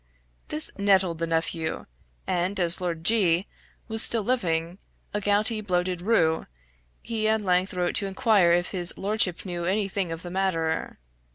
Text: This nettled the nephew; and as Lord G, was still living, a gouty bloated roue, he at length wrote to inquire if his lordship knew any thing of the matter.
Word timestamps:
This 0.47 0.71
nettled 0.79 1.19
the 1.19 1.27
nephew; 1.27 1.85
and 2.25 2.59
as 2.59 2.81
Lord 2.81 3.03
G, 3.03 3.45
was 3.87 4.01
still 4.01 4.23
living, 4.23 4.79
a 5.13 5.21
gouty 5.21 5.61
bloated 5.61 6.01
roue, 6.01 6.47
he 7.03 7.27
at 7.27 7.41
length 7.41 7.75
wrote 7.75 7.93
to 7.97 8.07
inquire 8.07 8.51
if 8.51 8.71
his 8.71 8.97
lordship 8.97 9.45
knew 9.45 9.65
any 9.65 9.87
thing 9.87 10.11
of 10.11 10.23
the 10.23 10.31
matter. 10.31 10.97